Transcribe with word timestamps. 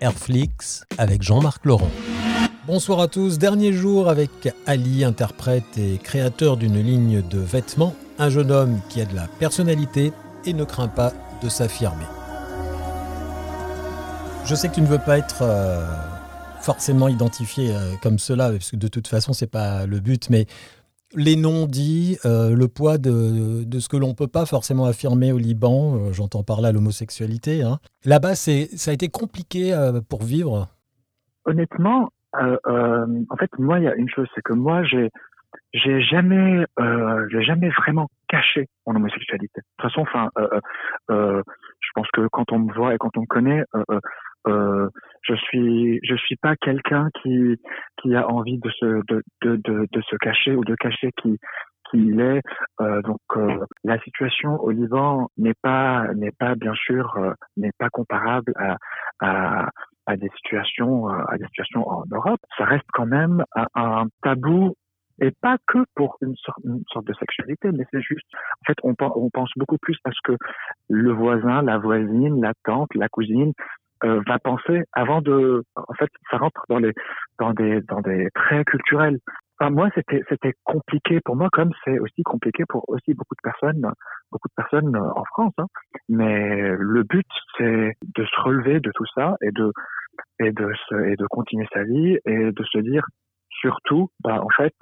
Airflix 0.00 0.84
avec 0.98 1.22
Jean-Marc 1.22 1.64
Laurent. 1.66 1.90
Bonsoir 2.66 3.00
à 3.00 3.08
tous, 3.08 3.38
dernier 3.38 3.72
jour 3.72 4.08
avec 4.08 4.30
Ali, 4.66 5.04
interprète 5.04 5.76
et 5.76 5.98
créateur 5.98 6.56
d'une 6.56 6.80
ligne 6.80 7.22
de 7.28 7.38
vêtements, 7.38 7.94
un 8.18 8.30
jeune 8.30 8.50
homme 8.50 8.80
qui 8.88 9.00
a 9.00 9.04
de 9.04 9.14
la 9.14 9.26
personnalité 9.26 10.12
et 10.46 10.52
ne 10.52 10.64
craint 10.64 10.88
pas 10.88 11.12
de 11.42 11.48
s'affirmer. 11.48 12.04
Je 14.44 14.54
sais 14.54 14.68
que 14.68 14.74
tu 14.74 14.82
ne 14.82 14.86
veux 14.86 14.98
pas 14.98 15.18
être 15.18 15.42
euh, 15.42 15.86
forcément 16.60 17.08
identifié 17.08 17.70
euh, 17.70 17.94
comme 18.02 18.18
cela, 18.18 18.50
parce 18.50 18.70
que 18.70 18.76
de 18.76 18.88
toute 18.88 19.06
façon, 19.06 19.32
c'est 19.32 19.46
pas 19.46 19.86
le 19.86 20.00
but, 20.00 20.30
mais 20.30 20.46
les 21.14 21.36
noms 21.36 21.66
dits, 21.66 22.18
euh, 22.24 22.54
le 22.54 22.68
poids 22.68 22.98
de, 22.98 23.78
ce 23.78 23.88
que 23.88 23.96
l'on 23.96 24.08
ne 24.08 24.14
peut 24.14 24.28
pas 24.28 24.46
forcément 24.46 24.84
affirmer 24.84 25.32
au 25.32 25.38
Liban, 25.38 26.12
j'entends 26.12 26.42
par 26.42 26.60
là 26.60 26.72
l'homosexualité. 26.72 27.62
Hein. 27.62 27.78
Là-bas, 28.04 28.34
ça 28.34 28.50
a 28.52 28.92
été 28.92 29.08
compliqué 29.08 29.74
pour 30.08 30.22
vivre 30.22 30.68
Honnêtement, 31.44 32.10
en 32.34 33.36
fait, 33.38 33.50
moi, 33.58 33.78
il 33.78 33.84
y 33.84 33.88
a 33.88 33.94
une 33.94 34.08
chose, 34.08 34.28
c'est 34.34 34.42
que 34.42 34.52
moi, 34.52 34.84
j'ai 34.84 35.10
j'ai 35.72 36.02
jamais, 36.02 36.64
euh, 36.80 37.28
j'ai 37.30 37.42
jamais 37.42 37.70
vraiment 37.70 38.08
caché 38.28 38.68
mon 38.86 38.96
homosexualité. 38.96 39.60
De 39.60 39.66
toute 39.78 39.90
façon, 39.90 40.00
enfin, 40.00 40.30
euh, 40.38 40.60
euh, 41.10 41.42
pense 42.00 42.10
que 42.12 42.28
quand 42.28 42.50
on 42.52 42.60
me 42.60 42.72
voit 42.72 42.94
et 42.94 42.98
quand 42.98 43.16
on 43.16 43.22
me 43.22 43.26
connaît, 43.26 43.62
euh, 44.48 44.88
je 45.22 45.34
suis, 45.34 46.00
je 46.02 46.14
suis 46.16 46.36
pas 46.36 46.56
quelqu'un 46.56 47.08
qui 47.22 47.56
qui 48.00 48.14
a 48.14 48.26
envie 48.28 48.58
de 48.58 48.70
se 48.70 49.02
de, 49.08 49.22
de, 49.42 50.00
se 50.00 50.16
cacher 50.16 50.54
ou 50.54 50.64
de 50.64 50.74
cacher 50.76 51.10
qui 51.22 51.38
il 51.92 52.20
est. 52.20 52.40
donc, 53.02 53.20
la 53.84 53.98
situation 54.00 54.58
au 54.62 54.70
Liban 54.70 55.28
n'est 55.36 55.58
pas 55.60 56.06
n'est 56.14 56.32
pas 56.38 56.54
bien 56.54 56.74
sûr 56.74 57.18
n'est 57.56 57.72
pas 57.78 57.90
comparable 57.90 58.54
à, 59.20 59.68
à 60.06 60.16
des 60.16 60.30
situations 60.36 61.08
à 61.08 61.36
des 61.36 61.46
situations 61.46 61.86
en 61.86 62.04
Europe. 62.10 62.40
Ça 62.56 62.64
reste 62.64 62.88
quand 62.94 63.06
même 63.06 63.44
un 63.74 64.06
tabou 64.22 64.74
et 65.20 65.30
pas 65.42 65.56
que 65.66 65.78
pour 65.94 66.16
une 66.22 66.34
sorte, 66.36 66.58
une 66.64 66.82
sorte 66.92 67.06
de 67.06 67.14
sexualité, 67.14 67.70
mais 67.72 67.84
c'est 67.90 68.00
juste, 68.00 68.26
en 68.34 68.64
fait, 68.66 68.76
on, 68.82 68.94
on, 68.98 69.30
pense 69.30 69.50
beaucoup 69.56 69.78
plus 69.78 69.96
à 70.04 70.10
ce 70.10 70.18
que 70.24 70.36
le 70.88 71.12
voisin, 71.12 71.62
la 71.62 71.78
voisine, 71.78 72.40
la 72.40 72.52
tante, 72.64 72.94
la 72.94 73.08
cousine 73.08 73.52
euh, 74.04 74.20
va 74.26 74.38
penser 74.38 74.84
avant 74.92 75.20
de, 75.20 75.62
en 75.76 75.94
fait, 75.94 76.08
ça 76.30 76.38
rentre 76.38 76.64
dans 76.68 76.78
les, 76.78 76.92
dans 77.38 77.52
des, 77.52 77.80
dans 77.82 78.00
des 78.00 78.28
traits 78.34 78.66
culturels. 78.66 79.18
Enfin, 79.58 79.70
moi, 79.70 79.90
c'était, 79.94 80.22
c'était 80.30 80.54
compliqué 80.64 81.20
pour 81.22 81.36
moi, 81.36 81.48
comme 81.52 81.70
c'est 81.84 81.98
aussi 81.98 82.22
compliqué 82.22 82.64
pour 82.66 82.88
aussi 82.88 83.12
beaucoup 83.12 83.34
de 83.34 83.42
personnes, 83.42 83.92
beaucoup 84.32 84.48
de 84.48 84.54
personnes 84.56 84.96
en 84.96 85.24
France. 85.24 85.52
Hein. 85.58 85.66
Mais 86.08 86.74
le 86.78 87.02
but, 87.02 87.26
c'est 87.58 87.92
de 88.16 88.24
se 88.24 88.40
relever 88.40 88.80
de 88.80 88.90
tout 88.94 89.04
ça 89.14 89.36
et 89.42 89.50
de, 89.50 89.70
et 90.38 90.52
de 90.52 90.72
se, 90.88 90.94
et 90.94 91.16
de 91.16 91.26
continuer 91.26 91.66
sa 91.74 91.84
vie 91.84 92.18
et 92.24 92.52
de 92.52 92.64
se 92.64 92.78
dire 92.78 93.04
surtout, 93.50 94.08
bah, 94.24 94.40
en 94.42 94.48
fait, 94.48 94.72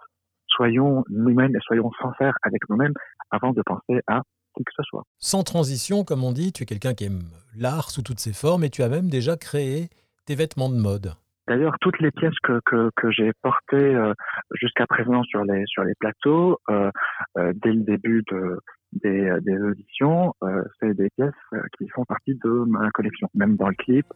soyons 0.59 1.05
nous-mêmes 1.09 1.55
et 1.57 1.61
soyons 1.63 1.91
sincères 2.03 2.35
avec 2.43 2.69
nous-mêmes 2.69 2.95
avant 3.31 3.53
de 3.53 3.63
penser 3.63 4.03
à 4.07 4.23
qui 4.57 4.65
que 4.65 4.73
ce 4.77 4.83
soit. 4.83 5.05
Sans 5.19 5.45
transition, 5.45 6.05
comme 6.05 6.25
on 6.25 6.33
dit, 6.33 6.53
tu 6.53 6.65
es 6.65 6.67
quelqu'un 6.67 6.95
qui 6.95 7.05
aime 7.05 7.23
l'art 7.57 7.91
sous 7.91 8.03
toutes 8.03 8.19
ses 8.19 8.33
formes 8.33 8.65
et 8.65 8.71
tu 8.71 8.83
as 8.83 8.89
même 8.89 9.09
déjà 9.09 9.37
créé 9.37 9.89
tes 10.27 10.35
vêtements 10.35 10.69
de 10.69 10.77
mode. 10.77 11.13
D'ailleurs, 11.47 11.77
toutes 11.81 11.99
les 12.01 12.11
pièces 12.11 12.39
que, 12.43 12.61
que, 12.67 12.91
que 12.95 13.11
j'ai 13.11 13.33
portées 13.41 13.95
euh, 13.95 14.13
jusqu'à 14.61 14.87
présent 14.87 15.23
sur 15.23 15.45
les, 15.45 15.65
sur 15.67 15.83
les 15.83 15.95
plateaux, 15.99 16.59
euh, 16.69 16.91
euh, 17.39 17.53
dès 17.63 17.73
le 17.73 17.85
début 17.85 18.23
de, 18.31 18.59
des, 18.93 19.31
des 19.41 19.57
auditions, 19.57 20.35
c'est 20.79 20.93
des 20.95 21.09
pièces 21.17 21.33
qui 21.79 21.89
font 21.89 22.05
partie 22.05 22.35
de 22.45 22.51
ma 22.67 22.91
collection. 22.91 23.29
Même 23.35 23.57
dans 23.57 23.69
le 23.69 23.75
clip, 23.75 24.07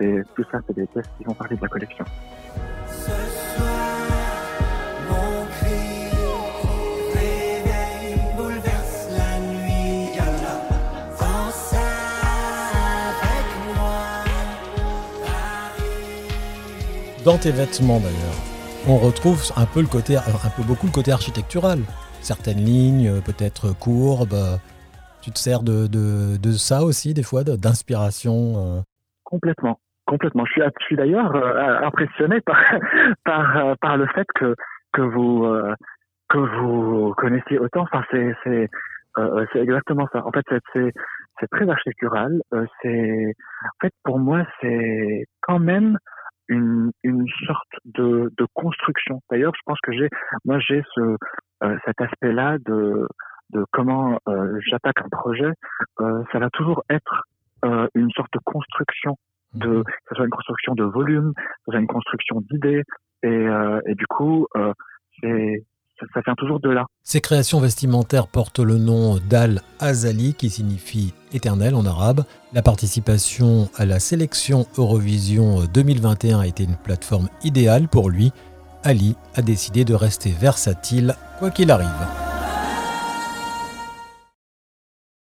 et 0.00 0.22
tout 0.34 0.44
ça, 0.50 0.60
c'est 0.66 0.74
des 0.74 0.86
pièces 0.86 1.08
qui 1.18 1.24
font 1.24 1.34
partie 1.34 1.56
de 1.56 1.62
la 1.62 1.68
collection. 1.68 2.04
Dans 17.24 17.36
tes 17.36 17.50
vêtements 17.50 18.00
d'ailleurs, 18.00 18.40
on 18.88 18.96
retrouve 18.96 19.42
un 19.54 19.66
peu 19.66 19.82
le 19.82 19.86
côté, 19.86 20.16
un 20.16 20.50
peu 20.56 20.62
beaucoup 20.62 20.86
le 20.86 20.92
côté 20.92 21.12
architectural. 21.12 21.80
Certaines 22.22 22.64
lignes, 22.64 23.20
peut-être 23.20 23.78
courbes. 23.78 24.58
Tu 25.20 25.30
te 25.30 25.38
sers 25.38 25.62
de, 25.62 25.86
de, 25.86 26.52
ça 26.52 26.82
aussi 26.82 27.12
des 27.12 27.22
fois, 27.22 27.44
d'inspiration 27.44 28.34
euh? 28.56 28.80
Complètement, 29.24 29.78
complètement. 30.06 30.46
Je 30.46 30.62
suis, 30.80 30.96
d'ailleurs 30.96 31.36
euh, 31.36 31.80
impressionné 31.82 32.40
par, 32.40 32.56
par, 33.26 33.56
euh, 33.56 33.96
le 33.98 34.06
fait 34.14 34.26
que, 34.34 34.54
que 34.94 35.02
vous 35.02 35.46
que 36.30 36.38
vous 36.38 37.12
connaissiez 37.18 37.58
autant. 37.58 37.82
Enfin, 37.82 38.02
c'est 38.10 38.34
c'est 38.44 38.66
c'est 39.52 39.58
exactement 39.60 40.08
ça. 40.10 40.24
En 40.24 40.30
fait, 40.32 40.46
c'est 40.72 40.90
c'est 41.38 41.50
très 41.50 41.68
architectural. 41.68 42.40
c'est 42.80 43.34
en 43.62 43.78
fait 43.82 43.92
pour 44.04 44.18
moi 44.18 44.42
c'est 44.62 45.26
quand 45.42 45.58
même 45.58 45.98
une, 46.50 46.90
une 47.02 47.24
sorte 47.46 47.72
de, 47.86 48.30
de 48.36 48.46
construction. 48.54 49.20
D'ailleurs, 49.30 49.52
je 49.56 49.62
pense 49.64 49.78
que 49.82 49.92
j'ai, 49.92 50.08
moi, 50.44 50.58
j'ai 50.58 50.82
ce, 50.94 51.16
euh, 51.62 51.76
cet 51.86 52.00
aspect-là 52.00 52.58
de, 52.58 53.06
de 53.50 53.64
comment 53.72 54.18
euh, 54.28 54.58
j'attaque 54.68 55.00
un 55.00 55.08
projet. 55.08 55.52
Euh, 56.00 56.22
ça 56.32 56.38
va 56.38 56.50
toujours 56.50 56.82
être 56.90 57.24
euh, 57.64 57.86
une 57.94 58.10
sorte 58.10 58.32
de 58.34 58.40
construction, 58.44 59.16
de, 59.54 59.68
mhm. 59.68 59.84
que 59.84 59.92
ce 60.10 60.14
soit 60.16 60.24
une 60.24 60.30
construction 60.30 60.74
de 60.74 60.84
volume, 60.84 61.32
que 61.34 61.42
ce 61.66 61.72
soit 61.72 61.80
une 61.80 61.86
construction 61.86 62.40
d'idées, 62.42 62.82
et, 63.22 63.28
euh, 63.28 63.80
et 63.86 63.94
du 63.94 64.06
coup, 64.06 64.46
c'est 65.20 65.64
ça. 66.12 66.20
Ces 67.02 67.20
créations 67.20 67.60
vestimentaires 67.60 68.26
portent 68.26 68.60
le 68.60 68.78
nom 68.78 69.18
d'Al-Azali, 69.18 70.34
qui 70.34 70.50
signifie 70.50 71.14
éternel 71.32 71.74
en 71.74 71.84
arabe. 71.84 72.24
La 72.52 72.62
participation 72.62 73.68
à 73.76 73.84
la 73.84 74.00
sélection 74.00 74.66
Eurovision 74.76 75.64
2021 75.72 76.40
a 76.40 76.46
été 76.46 76.64
une 76.64 76.76
plateforme 76.76 77.28
idéale 77.44 77.88
pour 77.88 78.10
lui. 78.10 78.32
Ali 78.82 79.16
a 79.34 79.42
décidé 79.42 79.84
de 79.84 79.94
rester 79.94 80.30
versatile, 80.30 81.14
quoi 81.38 81.50
qu'il 81.50 81.70
arrive. 81.70 82.19